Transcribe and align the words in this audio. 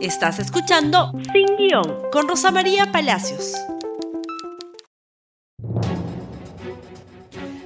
Estás 0.00 0.38
escuchando 0.38 1.10
Sin 1.32 1.56
Guión 1.56 1.82
con 2.12 2.28
Rosa 2.28 2.52
María 2.52 2.92
Palacios. 2.92 3.54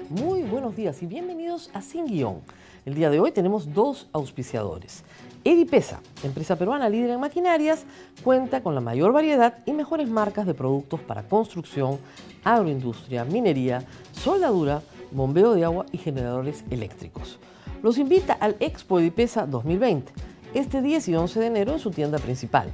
Muy 0.09 0.41
buenos 0.45 0.75
días 0.75 1.03
y 1.03 1.07
bienvenidos 1.07 1.69
a 1.75 1.83
Sin 1.83 2.07
Guión. 2.07 2.41
El 2.87 2.95
día 2.95 3.11
de 3.11 3.21
hoy 3.21 3.33
tenemos 3.33 3.75
dos 3.75 4.09
auspiciadores. 4.15 5.05
Edipesa, 5.45 6.01
empresa 6.23 6.57
peruana 6.57 6.89
líder 6.89 7.11
en 7.11 7.21
maquinarias, 7.21 7.85
cuenta 8.25 8.63
con 8.63 8.75
la 8.75 8.81
mayor 8.81 9.13
variedad 9.13 9.59
y 9.67 9.73
mejores 9.73 10.09
marcas 10.09 10.47
de 10.47 10.55
productos 10.55 11.01
para 11.01 11.25
construcción, 11.25 11.99
agroindustria, 12.45 13.27
minería, 13.27 13.85
soldadura, 14.13 14.81
bombeo 15.11 15.53
de 15.53 15.67
agua 15.67 15.85
y 15.93 15.99
generadores 15.99 16.65
eléctricos. 16.71 17.39
Los 17.83 17.99
invita 17.99 18.33
al 18.33 18.57
Expo 18.59 19.01
Edipesa 19.01 19.45
2020 19.45 20.32
este 20.55 20.83
10 20.83 21.09
y 21.09 21.15
11 21.15 21.41
de 21.41 21.47
enero 21.47 21.73
en 21.73 21.79
su 21.79 21.91
tienda 21.91 22.19
principal. 22.19 22.73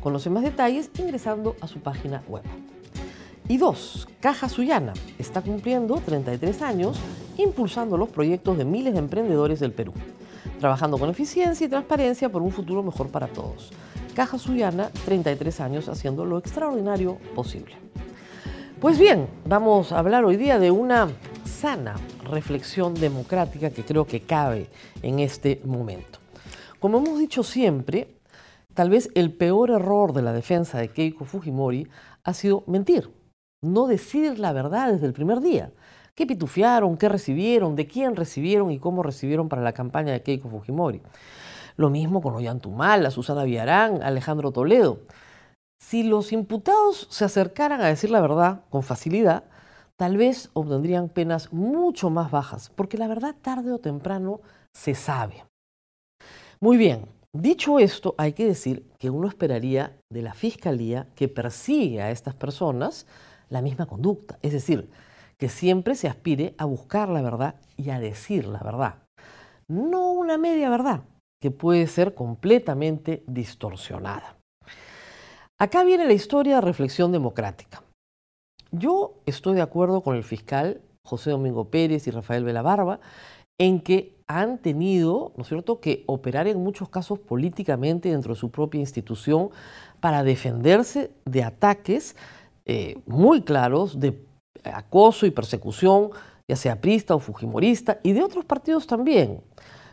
Conoce 0.00 0.30
más 0.30 0.42
detalles 0.42 0.90
ingresando 0.98 1.56
a 1.60 1.66
su 1.66 1.80
página 1.80 2.22
web. 2.28 2.42
Y 3.48 3.56
dos, 3.56 4.06
Caja 4.20 4.48
Suyana 4.48 4.92
está 5.18 5.42
cumpliendo 5.42 5.96
33 5.96 6.62
años 6.62 7.00
impulsando 7.36 7.96
los 7.96 8.08
proyectos 8.08 8.56
de 8.56 8.64
miles 8.64 8.92
de 8.92 9.00
emprendedores 9.00 9.58
del 9.58 9.72
Perú, 9.72 9.92
trabajando 10.60 10.98
con 10.98 11.10
eficiencia 11.10 11.66
y 11.66 11.68
transparencia 11.68 12.28
por 12.28 12.42
un 12.42 12.52
futuro 12.52 12.82
mejor 12.82 13.08
para 13.08 13.26
todos. 13.26 13.70
Caja 14.14 14.38
Suyana, 14.38 14.90
33 15.04 15.60
años 15.60 15.88
haciendo 15.88 16.24
lo 16.24 16.38
extraordinario 16.38 17.18
posible. 17.34 17.74
Pues 18.80 19.00
bien, 19.00 19.26
vamos 19.46 19.90
a 19.90 19.98
hablar 19.98 20.24
hoy 20.24 20.36
día 20.36 20.58
de 20.60 20.70
una 20.70 21.08
sana 21.44 21.96
reflexión 22.24 22.94
democrática 22.94 23.70
que 23.70 23.84
creo 23.84 24.06
que 24.06 24.20
cabe 24.20 24.68
en 25.02 25.18
este 25.18 25.60
momento. 25.64 26.19
Como 26.80 26.96
hemos 26.96 27.18
dicho 27.18 27.42
siempre, 27.42 28.16
tal 28.72 28.88
vez 28.88 29.10
el 29.14 29.34
peor 29.34 29.70
error 29.70 30.14
de 30.14 30.22
la 30.22 30.32
defensa 30.32 30.78
de 30.78 30.88
Keiko 30.88 31.26
Fujimori 31.26 31.86
ha 32.24 32.32
sido 32.32 32.64
mentir, 32.66 33.12
no 33.62 33.86
decir 33.86 34.38
la 34.38 34.54
verdad 34.54 34.90
desde 34.90 35.06
el 35.06 35.12
primer 35.12 35.40
día. 35.40 35.72
¿Qué 36.14 36.26
pitufiaron? 36.26 36.96
¿Qué 36.96 37.10
recibieron? 37.10 37.76
¿De 37.76 37.86
quién 37.86 38.16
recibieron 38.16 38.70
y 38.70 38.78
cómo 38.78 39.02
recibieron 39.02 39.50
para 39.50 39.60
la 39.60 39.74
campaña 39.74 40.14
de 40.14 40.22
Keiko 40.22 40.48
Fujimori? 40.48 41.02
Lo 41.76 41.90
mismo 41.90 42.22
con 42.22 42.34
Ollantumal, 42.34 43.10
Susana 43.12 43.44
Villarán, 43.44 44.02
Alejandro 44.02 44.50
Toledo. 44.50 45.00
Si 45.82 46.02
los 46.02 46.32
imputados 46.32 47.08
se 47.10 47.26
acercaran 47.26 47.82
a 47.82 47.88
decir 47.88 48.10
la 48.10 48.22
verdad 48.22 48.62
con 48.70 48.82
facilidad, 48.82 49.44
tal 49.96 50.16
vez 50.16 50.48
obtendrían 50.54 51.10
penas 51.10 51.52
mucho 51.52 52.08
más 52.08 52.30
bajas, 52.30 52.70
porque 52.74 52.96
la 52.96 53.06
verdad 53.06 53.34
tarde 53.42 53.70
o 53.70 53.80
temprano 53.80 54.40
se 54.72 54.94
sabe. 54.94 55.44
Muy 56.62 56.76
bien, 56.76 57.06
dicho 57.32 57.78
esto, 57.78 58.14
hay 58.18 58.34
que 58.34 58.44
decir 58.44 58.84
que 58.98 59.08
uno 59.08 59.28
esperaría 59.28 59.96
de 60.12 60.20
la 60.20 60.34
Fiscalía 60.34 61.08
que 61.14 61.26
persigue 61.26 62.02
a 62.02 62.10
estas 62.10 62.34
personas 62.34 63.06
la 63.48 63.62
misma 63.62 63.86
conducta, 63.86 64.38
es 64.42 64.52
decir, 64.52 64.90
que 65.38 65.48
siempre 65.48 65.94
se 65.94 66.06
aspire 66.06 66.54
a 66.58 66.66
buscar 66.66 67.08
la 67.08 67.22
verdad 67.22 67.54
y 67.78 67.88
a 67.88 67.98
decir 67.98 68.46
la 68.46 68.62
verdad, 68.62 68.96
no 69.68 70.12
una 70.12 70.36
media 70.36 70.68
verdad 70.68 71.02
que 71.40 71.50
puede 71.50 71.86
ser 71.86 72.14
completamente 72.14 73.24
distorsionada. 73.26 74.36
Acá 75.58 75.82
viene 75.82 76.04
la 76.04 76.12
historia 76.12 76.56
de 76.56 76.60
reflexión 76.60 77.10
democrática. 77.10 77.82
Yo 78.70 79.14
estoy 79.24 79.54
de 79.54 79.62
acuerdo 79.62 80.02
con 80.02 80.14
el 80.14 80.24
fiscal 80.24 80.82
José 81.06 81.30
Domingo 81.30 81.70
Pérez 81.70 82.06
y 82.06 82.10
Rafael 82.10 82.44
Velabarba 82.44 83.00
en 83.58 83.80
que 83.80 84.19
han 84.38 84.58
tenido, 84.58 85.32
¿no 85.36 85.42
es 85.42 85.48
cierto?, 85.48 85.80
que 85.80 86.04
operar 86.06 86.46
en 86.46 86.62
muchos 86.62 86.88
casos 86.88 87.18
políticamente 87.18 88.10
dentro 88.10 88.34
de 88.34 88.38
su 88.38 88.50
propia 88.50 88.80
institución 88.80 89.50
para 89.98 90.22
defenderse 90.22 91.10
de 91.24 91.42
ataques 91.42 92.14
eh, 92.64 92.98
muy 93.06 93.42
claros 93.42 93.98
de 93.98 94.24
acoso 94.62 95.26
y 95.26 95.30
persecución, 95.32 96.10
ya 96.46 96.54
sea 96.54 96.80
prista 96.80 97.14
o 97.14 97.18
fujimorista, 97.18 97.98
y 98.04 98.12
de 98.12 98.22
otros 98.22 98.44
partidos 98.44 98.86
también. 98.86 99.40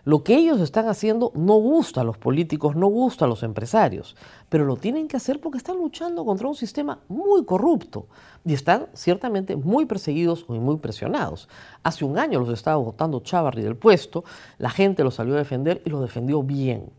Lo 0.07 0.23
que 0.23 0.37
ellos 0.37 0.61
están 0.61 0.87
haciendo 0.87 1.33
no 1.35 1.55
gusta 1.55 1.99
a 1.99 2.03
los 2.05 2.17
políticos, 2.17 2.77
no 2.77 2.87
gusta 2.87 3.25
a 3.25 3.27
los 3.27 3.43
empresarios, 3.43 4.15
pero 4.47 4.63
lo 4.63 4.77
tienen 4.77 5.09
que 5.09 5.17
hacer 5.17 5.41
porque 5.41 5.57
están 5.57 5.75
luchando 5.75 6.23
contra 6.23 6.47
un 6.47 6.55
sistema 6.55 7.01
muy 7.09 7.43
corrupto 7.43 8.07
y 8.45 8.53
están 8.53 8.87
ciertamente 8.93 9.57
muy 9.57 9.85
perseguidos 9.85 10.45
y 10.47 10.59
muy 10.59 10.77
presionados. 10.77 11.49
Hace 11.83 12.05
un 12.05 12.17
año 12.17 12.39
los 12.39 12.47
estaba 12.53 12.77
votando 12.77 13.19
Chavarri 13.19 13.61
del 13.61 13.75
puesto, 13.75 14.23
la 14.59 14.69
gente 14.69 15.03
los 15.03 15.15
salió 15.15 15.33
a 15.33 15.39
defender 15.39 15.81
y 15.83 15.89
los 15.89 15.99
defendió 15.99 16.41
bien. 16.41 16.89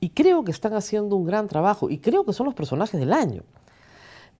Y 0.00 0.08
creo 0.10 0.42
que 0.42 0.50
están 0.50 0.74
haciendo 0.74 1.14
un 1.14 1.24
gran 1.24 1.46
trabajo 1.46 1.88
y 1.88 1.98
creo 1.98 2.24
que 2.24 2.32
son 2.32 2.46
los 2.46 2.54
personajes 2.56 2.98
del 2.98 3.12
año. 3.12 3.44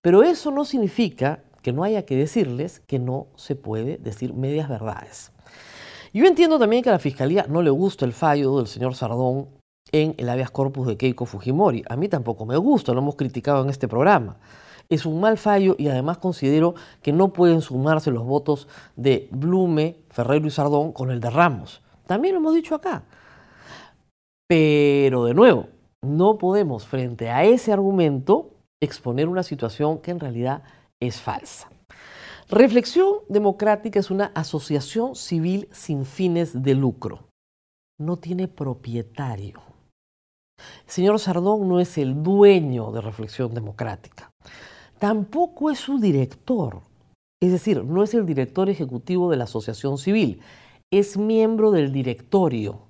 Pero 0.01 0.21
eso 0.21 0.51
no 0.51 0.65
significa 0.65 1.43
que 1.61 1.71
no 1.71 1.81
haya 1.81 2.03
que 2.03 2.17
decirles 2.17 2.81
que 2.81 2.99
no 2.99 3.27
se 3.37 3.55
puede 3.55 3.97
decir 3.99 4.33
medias 4.33 4.67
verdades. 4.67 5.31
Yo 6.13 6.25
entiendo 6.25 6.57
también 6.59 6.83
que 6.83 6.89
a 6.89 6.93
la 6.93 6.99
Fiscalía 6.99 7.45
no 7.49 7.61
le 7.61 7.69
gusta 7.69 8.05
el 8.05 8.13
fallo 8.13 8.57
del 8.57 8.67
señor 8.67 8.95
Sardón 8.95 9.47
en 9.91 10.15
el 10.17 10.29
habeas 10.29 10.51
corpus 10.51 10.87
de 10.87 10.97
Keiko 10.97 11.25
Fujimori. 11.25 11.83
A 11.89 11.95
mí 11.95 12.07
tampoco 12.07 12.45
me 12.45 12.57
gusta, 12.57 12.93
lo 12.93 12.99
hemos 12.99 13.15
criticado 13.15 13.63
en 13.63 13.69
este 13.69 13.87
programa. 13.87 14.37
Es 14.89 15.05
un 15.05 15.19
mal 15.19 15.37
fallo 15.37 15.75
y 15.77 15.89
además 15.89 16.17
considero 16.17 16.75
que 17.01 17.11
no 17.11 17.33
pueden 17.33 17.61
sumarse 17.61 18.09
los 18.11 18.23
votos 18.23 18.67
de 18.95 19.27
Blume, 19.31 19.97
Ferrero 20.09 20.47
y 20.47 20.51
Sardón 20.51 20.93
con 20.93 21.11
el 21.11 21.19
de 21.19 21.29
Ramos. 21.29 21.81
También 22.05 22.35
lo 22.35 22.39
hemos 22.39 22.55
dicho 22.55 22.73
acá. 22.73 23.03
Pero 24.47 25.25
de 25.25 25.33
nuevo, 25.33 25.67
no 26.01 26.37
podemos 26.37 26.85
frente 26.85 27.29
a 27.29 27.43
ese 27.43 27.73
argumento 27.73 28.51
exponer 28.79 29.27
una 29.27 29.43
situación 29.43 29.97
que 29.97 30.11
en 30.11 30.21
realidad 30.21 30.63
es 31.01 31.19
falsa. 31.19 31.69
Reflexión 32.49 33.15
Democrática 33.27 33.99
es 33.99 34.09
una 34.09 34.27
asociación 34.27 35.15
civil 35.15 35.67
sin 35.73 36.05
fines 36.05 36.63
de 36.63 36.75
lucro. 36.75 37.27
No 37.99 38.15
tiene 38.15 38.47
propietario. 38.47 39.61
El 40.85 40.89
señor 40.89 41.19
Sardón 41.19 41.67
no 41.67 41.81
es 41.81 41.97
el 41.97 42.23
dueño 42.23 42.93
de 42.93 43.01
Reflexión 43.01 43.53
Democrática. 43.53 44.31
Tampoco 44.97 45.71
es 45.71 45.79
su 45.79 45.99
director. 45.99 46.79
Es 47.41 47.51
decir, 47.51 47.83
no 47.83 48.01
es 48.01 48.13
el 48.13 48.25
director 48.25 48.69
ejecutivo 48.69 49.29
de 49.29 49.35
la 49.35 49.43
asociación 49.43 49.97
civil. 49.97 50.39
Es 50.89 51.17
miembro 51.17 51.71
del 51.71 51.91
directorio. 51.91 52.87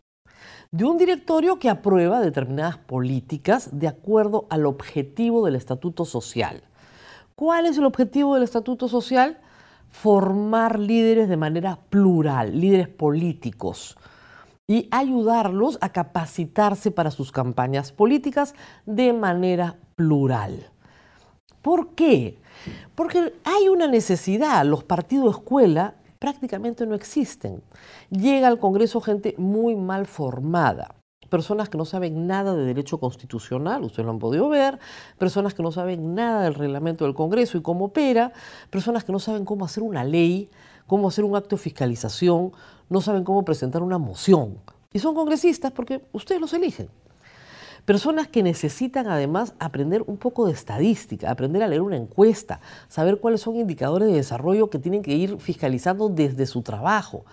De 0.69 0.85
un 0.85 0.99
directorio 0.99 1.57
que 1.57 1.71
aprueba 1.71 2.21
determinadas 2.21 2.77
políticas 2.77 3.79
de 3.79 3.87
acuerdo 3.87 4.45
al 4.51 4.67
objetivo 4.67 5.43
del 5.43 5.55
estatuto 5.55 6.05
social. 6.05 6.61
¿Cuál 7.33 7.65
es 7.65 7.79
el 7.79 7.85
objetivo 7.85 8.35
del 8.35 8.43
estatuto 8.43 8.87
social? 8.87 9.41
Formar 9.89 10.79
líderes 10.79 11.29
de 11.29 11.37
manera 11.37 11.79
plural, 11.89 12.59
líderes 12.59 12.87
políticos, 12.87 13.97
y 14.67 14.87
ayudarlos 14.91 15.77
a 15.81 15.89
capacitarse 15.89 16.91
para 16.91 17.11
sus 17.11 17.31
campañas 17.31 17.91
políticas 17.91 18.53
de 18.85 19.13
manera 19.13 19.77
plural. 19.95 20.69
¿Por 21.61 21.95
qué? 21.95 22.37
Porque 22.93 23.33
hay 23.45 23.69
una 23.69 23.87
necesidad, 23.87 24.65
los 24.65 24.83
partidos 24.83 25.37
escuela 25.37 25.95
prácticamente 26.19 26.85
no 26.85 26.95
existen. 26.95 27.61
Llega 28.09 28.47
al 28.47 28.59
Congreso 28.59 28.99
gente 28.99 29.35
muy 29.37 29.75
mal 29.75 30.05
formada 30.05 30.96
personas 31.29 31.69
que 31.69 31.77
no 31.77 31.85
saben 31.85 32.27
nada 32.27 32.55
de 32.55 32.65
derecho 32.65 32.99
constitucional, 32.99 33.83
ustedes 33.83 34.05
lo 34.05 34.11
han 34.11 34.19
podido 34.19 34.49
ver, 34.49 34.79
personas 35.17 35.53
que 35.53 35.63
no 35.63 35.71
saben 35.71 36.15
nada 36.15 36.43
del 36.43 36.55
reglamento 36.55 37.05
del 37.05 37.13
Congreso 37.13 37.57
y 37.57 37.61
cómo 37.61 37.85
opera, 37.85 38.33
personas 38.69 39.03
que 39.03 39.11
no 39.11 39.19
saben 39.19 39.45
cómo 39.45 39.65
hacer 39.65 39.83
una 39.83 40.03
ley, 40.03 40.49
cómo 40.85 41.07
hacer 41.07 41.23
un 41.23 41.35
acto 41.35 41.55
de 41.55 41.61
fiscalización, 41.61 42.51
no 42.89 43.01
saben 43.01 43.23
cómo 43.23 43.43
presentar 43.43 43.83
una 43.83 43.97
moción. 43.97 44.57
Y 44.93 44.99
son 44.99 45.13
congresistas 45.13 45.71
porque 45.71 46.03
ustedes 46.13 46.41
los 46.41 46.53
eligen. 46.53 46.89
Personas 47.85 48.27
que 48.27 48.43
necesitan 48.43 49.07
además 49.07 49.53
aprender 49.59 50.03
un 50.07 50.17
poco 50.17 50.45
de 50.45 50.51
estadística, 50.51 51.31
aprender 51.31 51.63
a 51.63 51.69
leer 51.69 51.81
una 51.81 51.95
encuesta, 51.95 52.59
saber 52.89 53.19
cuáles 53.19 53.39
son 53.39 53.55
indicadores 53.55 54.09
de 54.09 54.15
desarrollo 54.15 54.69
que 54.69 54.77
tienen 54.77 55.01
que 55.01 55.13
ir 55.13 55.39
fiscalizando 55.39 56.09
desde 56.09 56.45
su 56.47 56.63
trabajo. 56.63 57.23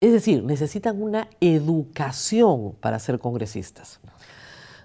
Es 0.00 0.12
decir, 0.12 0.44
necesitan 0.44 1.00
una 1.00 1.28
educación 1.40 2.74
para 2.80 2.98
ser 2.98 3.18
congresistas. 3.18 4.00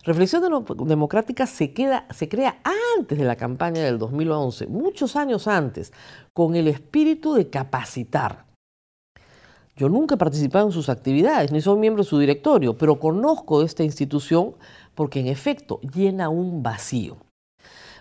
Reflexión 0.04 0.66
Democrática 0.88 1.46
se, 1.46 1.74
crea 1.74 2.62
antes 2.98 3.18
de 3.18 3.26
la 3.26 3.36
campaña 3.36 3.84
del 3.84 4.00
2011, 4.00 4.68
muchos 4.68 5.16
años 5.16 5.48
antes, 5.48 5.92
con 6.34 6.56
el 6.56 6.68
espíritu 6.68 7.34
de 7.34 7.50
capacitar. 7.50 8.46
Yo 9.76 9.90
nunca 9.90 10.16
he 10.16 10.18
participado 10.18 10.68
en 10.68 10.72
sus 10.72 10.90
actividades, 10.90 11.52
ni 11.52 11.62
soy 11.62 11.78
miembro 11.78 12.04
de 12.04 12.10
su 12.10 12.18
directorio, 12.18 12.78
pero 12.78 13.00
conozco 13.00 13.62
esta 13.62 13.84
institución 13.84 14.56
porque 14.96 15.20
en 15.20 15.28
efecto 15.28 15.80
llena 15.82 16.30
un 16.30 16.64
vacío. 16.64 17.18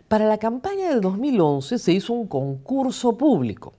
Para 0.06 0.26
la 0.26 0.38
campaña 0.38 0.88
del 0.88 1.00
2011 1.00 1.78
se 1.78 1.92
hizo 1.92 2.12
un 2.12 2.26
concurso 2.26 3.18
público 3.18 3.74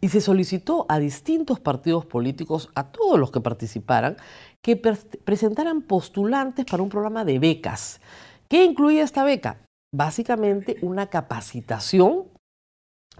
y 0.00 0.08
se 0.08 0.20
solicitó 0.20 0.86
a 0.88 0.98
distintos 0.98 1.60
partidos 1.60 2.06
políticos, 2.06 2.70
a 2.74 2.84
todos 2.84 3.18
los 3.18 3.30
que 3.30 3.40
participaran, 3.40 4.16
que 4.62 4.76
presentaran 4.76 5.82
postulantes 5.82 6.64
para 6.64 6.82
un 6.82 6.88
programa 6.88 7.24
de 7.24 7.38
becas 7.38 8.00
¿Qué 8.48 8.64
incluía 8.64 9.04
esta 9.04 9.24
beca? 9.24 9.58
Básicamente 9.92 10.78
una 10.80 11.08
capacitación 11.08 12.24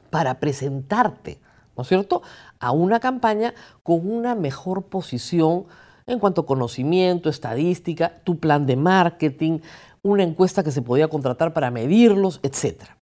para 0.08 0.40
presentarte, 0.40 1.38
¿no 1.76 1.82
es 1.82 1.88
cierto?, 1.88 2.22
a 2.58 2.72
una 2.72 2.98
campaña 2.98 3.54
con 3.82 4.10
una 4.10 4.34
mejor 4.34 4.84
posición 4.84 5.66
en 6.06 6.19
cuanto 6.19 6.40
a 6.40 6.46
conocimiento, 6.46 7.28
estadística, 7.28 8.20
tu 8.25 8.38
plan 8.38 8.64
de 8.64 8.76
marketing, 8.76 9.60
una 10.02 10.22
encuesta 10.22 10.62
que 10.62 10.70
se 10.70 10.80
podía 10.80 11.08
contratar 11.08 11.52
para 11.52 11.70
medirlos, 11.70 12.40
etc. 12.42 12.98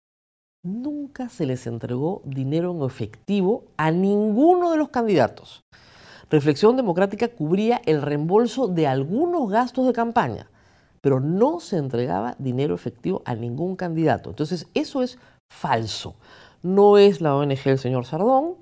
Nunca 0.63 1.28
se 1.28 1.48
les 1.48 1.66
entregó 1.66 2.22
dinero 2.24 2.72
en 2.72 2.84
efectivo 2.84 3.63
a 3.78 3.90
ninguno 3.90 4.69
de 4.69 4.78
los 4.78 4.90
candidatos. 4.90 5.63
Reflexión 6.30 6.78
Democrática 6.78 7.30
cubría 7.30 7.81
el 7.86 8.04
reembolso 8.04 8.68
de 8.68 8.86
algunos 8.86 9.50
gastos 9.50 9.88
de 9.88 9.94
campaña, 9.94 10.52
pero 11.02 11.19
no 11.19 11.60
se 11.60 11.78
entregaba 11.78 12.36
dinero 12.38 12.75
efectivo 12.75 13.24
a 13.25 13.34
ningún 13.34 13.75
candidato. 13.75 14.30
Entonces, 14.30 14.68
eso 14.75 15.02
es 15.02 15.18
falso. 15.52 16.13
No 16.62 17.00
es 17.00 17.22
la 17.22 17.36
ONG 17.36 17.64
del 17.64 17.80
señor 17.80 18.06
Sardón. 18.06 18.54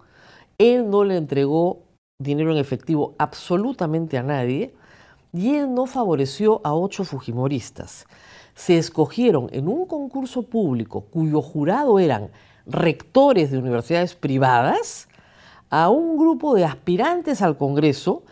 Él 0.58 0.90
no 0.90 1.04
le 1.04 1.18
entregó 1.18 1.82
dinero 2.18 2.54
en 2.54 2.60
efectivo 2.60 3.14
absolutamente 3.18 4.18
a 4.18 4.24
nadie 4.24 4.74
y 5.34 5.56
él 5.56 5.74
no 5.74 5.86
favoreció 5.86 6.62
a 6.64 6.74
ocho 6.74 7.04
fujimoristas. 7.04 8.06
Se 8.56 8.78
escogieron 8.78 9.48
en 9.52 9.68
un 9.68 9.86
concurso 9.86 10.44
público 10.44 11.02
cuyo 11.02 11.42
jurado 11.42 12.00
eran 12.00 12.32
rectores 12.66 13.52
de 13.52 13.58
universidades 13.58 14.16
privadas 14.16 15.08
a 15.70 15.90
un 15.90 16.18
grupo 16.18 16.56
de 16.56 16.66
aspirantes 16.66 17.42
al 17.42 17.58
Congreso 17.58 18.24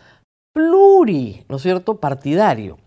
pluri, 0.52 1.44
¿no 1.48 1.56
es 1.56 1.62
cierto?, 1.62 1.98
partidario. 1.98 2.78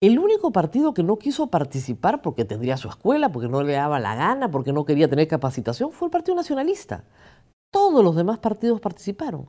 El 0.00 0.18
único 0.18 0.52
partido 0.52 0.92
que 0.92 1.02
no 1.02 1.16
quiso 1.16 1.46
participar 1.48 2.20
porque 2.22 2.44
tendría 2.44 2.76
su 2.76 2.88
escuela, 2.88 3.32
porque 3.32 3.48
no 3.48 3.62
le 3.62 3.72
daba 3.72 3.98
la 3.98 4.14
gana, 4.14 4.50
porque 4.50 4.72
no 4.72 4.84
quería 4.84 5.08
tener 5.08 5.26
capacitación, 5.28 5.92
fue 5.92 6.06
el 6.06 6.12
Partido 6.12 6.36
Nacionalista. 6.36 7.04
Todos 7.72 8.04
los 8.04 8.14
demás 8.14 8.38
partidos 8.38 8.80
participaron. 8.80 9.48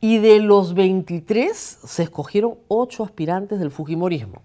Y 0.00 0.18
de 0.18 0.40
los 0.40 0.74
23 0.74 1.56
se 1.56 2.02
escogieron 2.04 2.56
8 2.68 3.04
aspirantes 3.04 3.58
del 3.58 3.70
Fujimorismo. 3.70 4.42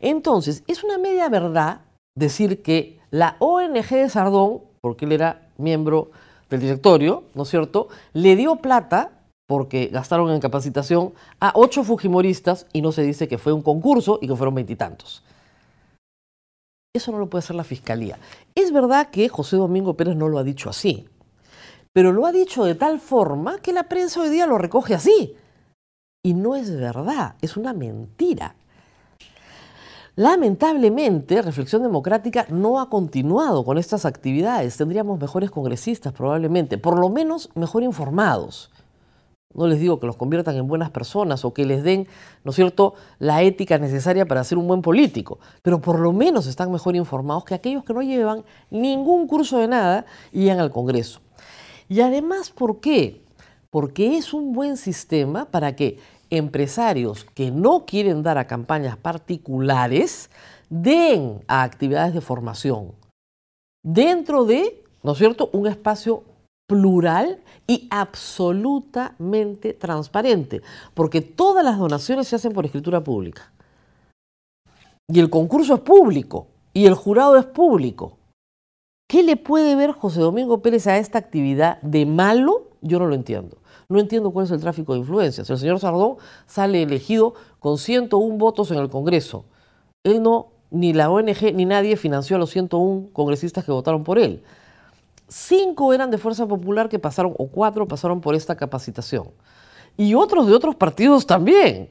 Entonces, 0.00 0.64
es 0.66 0.82
una 0.82 0.98
media 0.98 1.28
verdad 1.28 1.82
decir 2.16 2.62
que 2.62 2.98
la 3.10 3.36
ONG 3.38 3.88
de 3.88 4.08
Sardón, 4.08 4.62
porque 4.80 5.04
él 5.04 5.12
era 5.12 5.48
miembro 5.56 6.10
del 6.50 6.60
directorio, 6.60 7.24
¿no 7.34 7.44
es 7.44 7.48
cierto?, 7.48 7.88
le 8.12 8.34
dio 8.36 8.56
plata, 8.56 9.12
porque 9.48 9.86
gastaron 9.86 10.30
en 10.30 10.40
capacitación, 10.40 11.12
a 11.38 11.52
ocho 11.54 11.84
fujimoristas 11.84 12.66
y 12.72 12.82
no 12.82 12.90
se 12.90 13.02
dice 13.02 13.28
que 13.28 13.38
fue 13.38 13.52
un 13.52 13.62
concurso 13.62 14.18
y 14.20 14.26
que 14.26 14.36
fueron 14.36 14.54
veintitantos. 14.54 15.22
Eso 16.94 17.12
no 17.12 17.18
lo 17.18 17.30
puede 17.30 17.40
hacer 17.40 17.56
la 17.56 17.64
fiscalía. 17.64 18.18
Es 18.54 18.72
verdad 18.72 19.10
que 19.10 19.28
José 19.28 19.56
Domingo 19.56 19.94
Pérez 19.94 20.16
no 20.16 20.28
lo 20.28 20.38
ha 20.38 20.44
dicho 20.44 20.68
así, 20.68 21.08
pero 21.92 22.12
lo 22.12 22.26
ha 22.26 22.32
dicho 22.32 22.64
de 22.64 22.74
tal 22.74 23.00
forma 23.00 23.58
que 23.58 23.72
la 23.72 23.84
prensa 23.84 24.20
hoy 24.20 24.30
día 24.30 24.46
lo 24.46 24.58
recoge 24.58 24.94
así. 24.94 25.36
Y 26.24 26.34
no 26.34 26.54
es 26.54 26.74
verdad, 26.74 27.34
es 27.40 27.56
una 27.56 27.72
mentira. 27.72 28.54
Lamentablemente, 30.14 31.40
Reflexión 31.40 31.82
Democrática 31.82 32.46
no 32.50 32.80
ha 32.80 32.90
continuado 32.90 33.64
con 33.64 33.78
estas 33.78 34.04
actividades. 34.04 34.76
Tendríamos 34.76 35.18
mejores 35.18 35.50
congresistas 35.50 36.12
probablemente, 36.12 36.76
por 36.76 36.98
lo 36.98 37.08
menos 37.08 37.48
mejor 37.54 37.82
informados. 37.82 38.70
No 39.54 39.66
les 39.66 39.80
digo 39.80 40.00
que 40.00 40.06
los 40.06 40.16
conviertan 40.16 40.56
en 40.56 40.66
buenas 40.66 40.90
personas 40.90 41.44
o 41.44 41.52
que 41.52 41.66
les 41.66 41.82
den, 41.82 42.06
¿no 42.44 42.50
es 42.50 42.56
cierto?, 42.56 42.94
la 43.18 43.42
ética 43.42 43.78
necesaria 43.78 44.26
para 44.26 44.44
ser 44.44 44.58
un 44.58 44.66
buen 44.66 44.80
político, 44.80 45.38
pero 45.62 45.80
por 45.80 45.98
lo 45.98 46.12
menos 46.12 46.46
están 46.46 46.72
mejor 46.72 46.96
informados 46.96 47.44
que 47.44 47.54
aquellos 47.54 47.84
que 47.84 47.92
no 47.92 48.02
llevan 48.02 48.44
ningún 48.70 49.26
curso 49.26 49.58
de 49.58 49.68
nada 49.68 50.06
y 50.30 50.42
llegan 50.42 50.60
al 50.60 50.70
Congreso. 50.70 51.20
Y 51.88 52.00
además, 52.00 52.50
¿por 52.50 52.80
qué? 52.80 53.22
Porque 53.70 54.16
es 54.16 54.32
un 54.32 54.52
buen 54.52 54.76
sistema 54.76 55.46
para 55.46 55.76
que 55.76 55.98
empresarios 56.30 57.24
que 57.34 57.50
no 57.50 57.84
quieren 57.84 58.22
dar 58.22 58.38
a 58.38 58.46
campañas 58.46 58.96
particulares 58.96 60.30
den 60.70 61.42
a 61.48 61.62
actividades 61.62 62.14
de 62.14 62.22
formación 62.22 62.92
dentro 63.84 64.44
de, 64.44 64.82
¿no 65.02 65.12
es 65.12 65.18
cierto?, 65.18 65.50
un 65.52 65.66
espacio 65.66 66.24
plural 66.66 67.42
y 67.66 67.86
absolutamente 67.90 69.74
transparente, 69.74 70.62
porque 70.94 71.20
todas 71.20 71.64
las 71.64 71.78
donaciones 71.78 72.28
se 72.28 72.36
hacen 72.36 72.52
por 72.52 72.64
escritura 72.64 73.02
pública. 73.02 73.52
Y 75.08 75.20
el 75.20 75.28
concurso 75.28 75.74
es 75.74 75.80
público 75.80 76.46
y 76.72 76.86
el 76.86 76.94
jurado 76.94 77.36
es 77.36 77.44
público. 77.44 78.16
¿Qué 79.12 79.22
le 79.22 79.36
puede 79.36 79.76
ver 79.76 79.92
José 79.92 80.20
Domingo 80.20 80.62
Pérez 80.62 80.86
a 80.86 80.96
esta 80.96 81.18
actividad 81.18 81.82
de 81.82 82.06
malo? 82.06 82.70
Yo 82.80 82.98
no 82.98 83.06
lo 83.06 83.14
entiendo. 83.14 83.58
No 83.90 84.00
entiendo 84.00 84.30
cuál 84.30 84.46
es 84.46 84.52
el 84.52 84.62
tráfico 84.62 84.94
de 84.94 85.00
influencias. 85.00 85.50
El 85.50 85.58
señor 85.58 85.80
Sardón 85.80 86.16
sale 86.46 86.82
elegido 86.82 87.34
con 87.58 87.76
101 87.76 88.38
votos 88.38 88.70
en 88.70 88.78
el 88.78 88.88
Congreso. 88.88 89.44
Él 90.02 90.22
no, 90.22 90.52
ni 90.70 90.94
la 90.94 91.10
ONG, 91.10 91.52
ni 91.52 91.66
nadie 91.66 91.98
financió 91.98 92.36
a 92.36 92.38
los 92.38 92.48
101 92.52 93.10
congresistas 93.12 93.66
que 93.66 93.70
votaron 93.70 94.02
por 94.02 94.18
él. 94.18 94.42
Cinco 95.28 95.92
eran 95.92 96.10
de 96.10 96.16
Fuerza 96.16 96.46
Popular 96.46 96.88
que 96.88 96.98
pasaron, 96.98 97.34
o 97.36 97.48
cuatro 97.48 97.86
pasaron 97.86 98.22
por 98.22 98.34
esta 98.34 98.56
capacitación. 98.56 99.28
Y 99.94 100.14
otros 100.14 100.46
de 100.46 100.54
otros 100.54 100.74
partidos 100.74 101.26
también. 101.26 101.90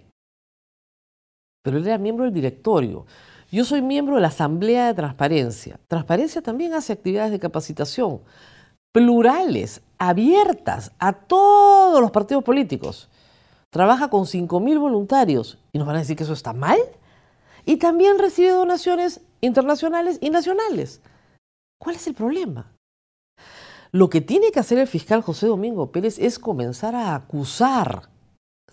Pero 1.62 1.78
él 1.78 1.86
era 1.86 2.00
miembro 2.00 2.26
del 2.26 2.34
directorio. 2.34 3.06
Yo 3.52 3.66
soy 3.66 3.82
miembro 3.82 4.16
de 4.16 4.22
la 4.22 4.30
Asamblea 4.30 4.88
de 4.88 4.94
Transparencia. 4.94 5.80
Transparencia 5.88 6.42
también 6.42 6.74
hace 6.74 6.94
actividades 6.94 7.32
de 7.32 7.40
capacitación 7.40 8.22
plurales, 8.92 9.82
abiertas 9.98 10.92
a 11.00 11.14
todos 11.14 12.02
los 12.02 12.12
partidos 12.12 12.44
políticos. 12.44 13.10
Trabaja 13.70 14.10
con 14.10 14.24
5.000 14.24 14.80
voluntarios 14.80 15.60
y 15.72 15.78
nos 15.78 15.88
van 15.88 15.98
a 15.98 16.00
decir 16.00 16.18
que 16.18 16.24
eso 16.24 16.34
está 16.34 16.54
mal. 16.54 16.80
Y 17.66 17.78
también 17.78 18.20
recibe 18.20 18.52
donaciones 18.52 19.22
internacionales 19.40 20.18
y 20.22 20.30
nacionales. 20.30 21.02
¿Cuál 21.80 21.96
es 21.96 22.08
el 22.08 22.14
problema? 22.14 22.74
Lo 23.92 24.10
que 24.10 24.22
tiene 24.22 24.52
que 24.52 24.60
hacer 24.60 24.78
el 24.78 24.88
fiscal 24.88 25.22
José 25.22 25.48
Domingo 25.48 25.92
Pérez 25.92 26.20
es 26.20 26.40
comenzar 26.40 26.96
a 26.96 27.16
acusar. 27.16 28.10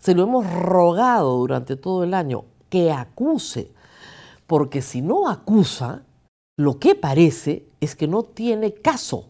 Se 0.01 0.15
lo 0.15 0.23
hemos 0.25 0.51
rogado 0.53 1.37
durante 1.37 1.77
todo 1.77 2.05
el 2.05 2.15
año, 2.15 2.45
que 2.71 2.93
acuse. 2.93 3.73
Porque 4.49 4.83
si 4.83 5.03
no 5.03 5.29
acusa, 5.29 6.03
lo 6.57 6.81
que 6.81 6.97
parece 6.97 7.69
es 7.81 7.95
que 7.95 8.09
no 8.09 8.25
tiene 8.25 8.73
caso. 8.73 9.29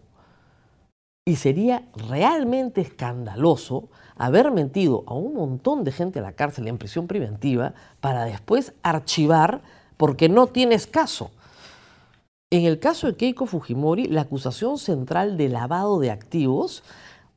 Y 1.27 1.37
sería 1.37 1.87
realmente 1.95 2.81
escandaloso 2.81 3.91
haber 4.17 4.53
mentido 4.53 5.03
a 5.09 5.15
un 5.15 5.35
montón 5.35 5.83
de 5.85 5.93
gente 5.93 6.21
a 6.21 6.23
la 6.23 6.33
cárcel 6.33 6.69
en 6.69 6.79
prisión 6.79 7.07
preventiva 7.09 7.75
para 8.01 8.25
después 8.25 8.73
archivar 8.83 9.61
porque 9.97 10.29
no 10.29 10.47
tienes 10.47 10.87
caso. 10.87 11.33
En 12.51 12.65
el 12.65 12.79
caso 12.79 13.09
de 13.09 13.17
Keiko 13.17 13.45
Fujimori, 13.45 14.05
la 14.05 14.23
acusación 14.23 14.79
central 14.79 15.37
de 15.37 15.49
lavado 15.49 15.99
de 15.99 16.13
activos 16.13 16.85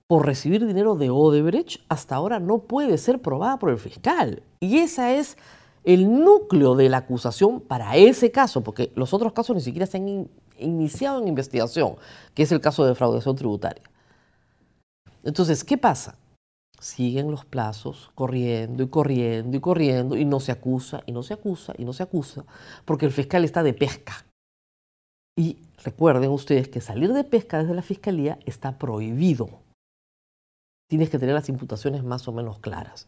por 0.08 0.28
recibir 0.28 0.68
dinero 0.68 0.96
de 0.96 1.10
Odebrecht 1.10 1.82
hasta 1.90 2.16
ahora 2.16 2.40
no 2.40 2.60
puede 2.60 3.00
ser 3.00 3.22
probada 3.22 3.58
por 3.58 3.72
el 3.72 3.80
fiscal. 3.80 4.44
Y 4.60 4.78
esa 4.78 5.14
es 5.14 5.36
el 5.84 6.24
núcleo 6.24 6.76
de 6.76 6.90
la 6.90 6.98
acusación 6.98 7.62
para 7.62 7.96
ese 7.96 8.32
caso, 8.32 8.62
porque 8.62 8.92
los 8.96 9.14
otros 9.14 9.34
casos 9.34 9.56
ni 9.56 9.62
siquiera 9.62 9.86
se 9.86 9.98
han 9.98 10.30
iniciado 10.58 11.22
en 11.22 11.28
investigación, 11.28 11.96
que 12.34 12.44
es 12.44 12.52
el 12.52 12.62
caso 12.62 12.84
de 12.84 12.90
defraudación 12.90 13.36
tributaria. 13.36 13.84
Entonces, 15.24 15.64
¿qué 15.64 15.78
pasa? 15.78 16.16
Siguen 16.80 17.30
los 17.30 17.46
plazos 17.46 18.12
corriendo 18.16 18.84
y 18.84 18.88
corriendo 18.90 19.58
y 19.58 19.60
corriendo 19.60 20.18
y 20.18 20.26
no 20.26 20.40
se 20.40 20.52
acusa 20.52 21.02
y 21.06 21.12
no 21.12 21.22
se 21.22 21.34
acusa 21.34 21.74
y 21.78 21.86
no 21.86 21.94
se 21.94 22.04
acusa, 22.04 22.44
porque 22.86 23.06
el 23.06 23.12
fiscal 23.12 23.44
está 23.44 23.64
de 23.64 23.74
pesca. 23.74 24.26
Y 25.38 25.58
recuerden 25.84 26.32
ustedes 26.32 26.68
que 26.68 26.82
salir 26.82 27.14
de 27.14 27.24
pesca 27.24 27.60
desde 27.60 27.74
la 27.74 27.82
fiscalía 27.82 28.40
está 28.46 28.78
prohibido. 28.78 29.50
Tienes 30.90 31.10
que 31.10 31.20
tener 31.20 31.34
las 31.34 31.50
imputaciones 31.50 32.04
más 32.04 32.28
o 32.28 32.34
menos 32.34 32.60
claras. 32.60 33.08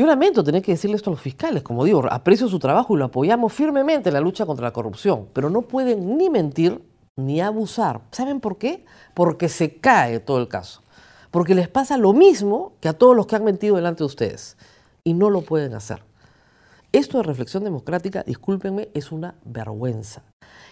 Yo 0.00 0.06
lamento 0.06 0.42
tener 0.42 0.62
que 0.62 0.72
decirle 0.72 0.96
esto 0.96 1.10
a 1.10 1.12
los 1.12 1.20
fiscales, 1.20 1.62
como 1.62 1.84
digo, 1.84 2.02
aprecio 2.10 2.48
su 2.48 2.58
trabajo 2.58 2.94
y 2.94 2.98
lo 2.98 3.04
apoyamos 3.04 3.52
firmemente 3.52 4.08
en 4.08 4.14
la 4.14 4.22
lucha 4.22 4.46
contra 4.46 4.64
la 4.64 4.72
corrupción, 4.72 5.28
pero 5.34 5.50
no 5.50 5.60
pueden 5.60 6.16
ni 6.16 6.30
mentir 6.30 6.82
ni 7.16 7.42
abusar. 7.42 8.00
¿Saben 8.10 8.40
por 8.40 8.56
qué? 8.56 8.86
Porque 9.12 9.50
se 9.50 9.76
cae 9.76 10.18
todo 10.18 10.38
el 10.38 10.48
caso. 10.48 10.80
Porque 11.30 11.54
les 11.54 11.68
pasa 11.68 11.98
lo 11.98 12.14
mismo 12.14 12.72
que 12.80 12.88
a 12.88 12.94
todos 12.94 13.14
los 13.14 13.26
que 13.26 13.36
han 13.36 13.44
mentido 13.44 13.76
delante 13.76 13.98
de 13.98 14.06
ustedes 14.06 14.56
y 15.04 15.12
no 15.12 15.28
lo 15.28 15.42
pueden 15.42 15.74
hacer. 15.74 16.02
Esto 16.92 17.18
de 17.18 17.24
reflexión 17.24 17.62
democrática, 17.62 18.24
discúlpenme, 18.24 18.88
es 18.94 19.12
una 19.12 19.36
vergüenza. 19.44 20.24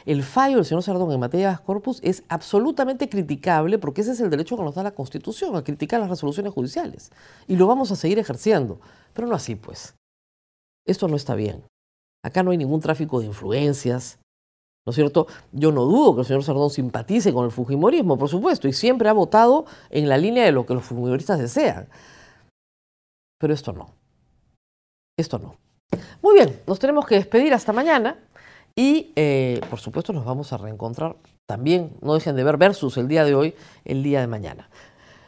El 0.05 0.25
fallo 0.25 0.57
del 0.57 0.65
señor 0.65 0.83
Sardón 0.83 1.13
en 1.13 1.21
materia 1.21 1.51
de 1.51 1.65
corpus 1.65 2.01
es 2.03 2.25
absolutamente 2.29 3.09
criticable 3.09 3.79
porque 3.79 4.01
ese 4.01 4.13
es 4.13 4.21
el 4.21 4.31
derecho 4.31 4.57
que 4.57 4.65
nos 4.65 4.75
da 4.75 4.83
la 4.83 4.95
Constitución, 4.95 5.55
a 5.55 5.63
criticar 5.63 6.01
las 6.01 6.11
resoluciones 6.11 6.53
judiciales. 6.53 7.13
Y 7.47 7.55
lo 7.55 7.69
vamos 7.69 7.93
a 7.93 7.97
seguir 7.97 8.19
ejerciendo. 8.19 8.81
Pero 9.13 9.29
no 9.29 9.35
así, 9.37 9.55
pues. 9.55 9.95
Esto 10.87 11.07
no 11.07 11.15
está 11.15 11.37
bien. 11.37 11.63
Acá 12.25 12.43
no 12.43 12.51
hay 12.51 12.57
ningún 12.57 12.81
tráfico 12.81 13.21
de 13.21 13.27
influencias. 13.27 14.19
¿No 14.87 14.91
es 14.91 14.97
cierto? 14.97 15.29
Yo 15.53 15.71
no 15.71 15.85
dudo 15.85 16.15
que 16.15 16.21
el 16.23 16.27
señor 16.27 16.43
Sardón 16.43 16.71
simpatice 16.71 17.33
con 17.33 17.45
el 17.45 17.53
Fujimorismo, 17.53 18.19
por 18.19 18.29
supuesto, 18.29 18.67
y 18.67 18.73
siempre 18.73 19.09
ha 19.09 19.13
votado 19.13 19.67
en 19.91 20.09
la 20.09 20.19
línea 20.19 20.45
de 20.45 20.53
lo 20.53 20.67
que 20.67 20.75
los 20.75 20.85
Fujimoristas 20.85 21.39
desean. 21.39 21.89
Pero 23.39 23.55
esto 23.55 23.73
no. 23.73 23.95
Esto 25.17 25.39
no. 25.39 25.68
Muy 26.21 26.35
bien, 26.35 26.61
nos 26.67 26.79
tenemos 26.79 27.07
que 27.07 27.15
despedir 27.15 27.55
hasta 27.55 27.73
mañana 27.73 28.17
y 28.75 29.13
eh, 29.17 29.61
por 29.71 29.79
supuesto 29.79 30.13
nos 30.13 30.25
vamos 30.25 30.53
a 30.53 30.57
reencontrar 30.57 31.17
también. 31.47 31.93
No 32.01 32.15
dejen 32.15 32.35
de 32.37 32.45
ver 32.45 32.57
versus 32.57 32.97
el 32.97 33.09
día 33.09 33.25
de 33.25 33.35
hoy, 33.35 33.55
el 33.85 34.03
día 34.03 34.21
de 34.21 34.27
mañana. 34.27 34.69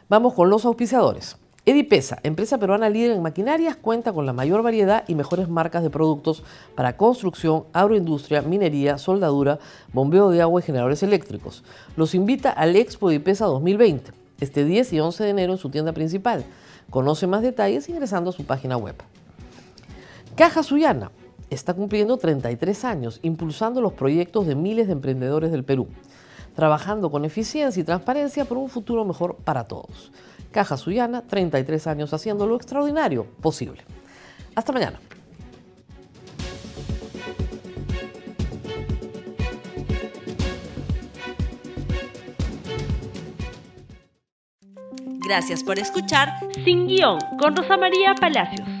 Vamos 0.09 0.33
con 0.33 0.49
los 0.49 0.65
auspiciadores. 0.65 1.37
Edipesa, 1.63 2.19
empresa 2.23 2.57
peruana 2.57 2.89
líder 2.89 3.11
en 3.11 3.21
maquinarias, 3.21 3.75
cuenta 3.75 4.11
con 4.11 4.25
la 4.25 4.33
mayor 4.33 4.63
variedad 4.63 5.03
y 5.07 5.15
mejores 5.15 5.47
marcas 5.47 5.83
de 5.83 5.91
productos 5.91 6.43
para 6.75 6.97
construcción, 6.97 7.65
agroindustria, 7.71 8.41
minería, 8.41 8.97
soldadura, 8.97 9.59
bombeo 9.93 10.31
de 10.31 10.41
agua 10.41 10.59
y 10.59 10.63
generadores 10.63 11.03
eléctricos. 11.03 11.63
Los 11.95 12.15
invita 12.15 12.49
al 12.49 12.75
Expo 12.75 13.11
Edipesa 13.11 13.45
2020, 13.45 14.11
este 14.39 14.65
10 14.65 14.93
y 14.93 14.99
11 14.99 15.23
de 15.23 15.29
enero 15.29 15.53
en 15.53 15.59
su 15.59 15.69
tienda 15.69 15.93
principal. 15.93 16.43
Conoce 16.89 17.27
más 17.27 17.43
detalles 17.43 17.87
ingresando 17.89 18.31
a 18.31 18.33
su 18.33 18.43
página 18.43 18.75
web. 18.75 18.95
Caja 20.35 20.63
Suyana 20.63 21.11
está 21.49 21.73
cumpliendo 21.73 22.17
33 22.17 22.85
años, 22.85 23.19
impulsando 23.21 23.81
los 23.81 23.93
proyectos 23.93 24.47
de 24.47 24.55
miles 24.55 24.87
de 24.87 24.93
emprendedores 24.93 25.51
del 25.51 25.63
Perú, 25.63 25.87
trabajando 26.55 27.11
con 27.11 27.25
eficiencia 27.25 27.81
y 27.81 27.83
transparencia 27.83 28.45
por 28.45 28.57
un 28.57 28.69
futuro 28.69 29.03
mejor 29.03 29.35
para 29.35 29.65
todos. 29.65 30.11
Caja 30.51 30.77
Suyana, 30.77 31.21
33 31.21 31.87
años 31.87 32.13
haciendo 32.13 32.47
lo 32.47 32.55
extraordinario 32.55 33.25
posible. 33.41 33.83
Hasta 34.55 34.71
mañana. 34.71 34.99
Gracias 45.23 45.63
por 45.63 45.79
escuchar 45.79 46.27
Sin 46.65 46.87
Guión 46.87 47.19
con 47.39 47.55
Rosa 47.55 47.77
María 47.77 48.13
Palacios. 48.19 48.80